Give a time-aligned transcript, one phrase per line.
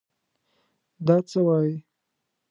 [1.07, 1.75] دا څه وايې!